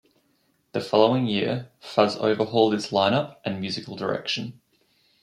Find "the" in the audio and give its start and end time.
0.71-0.81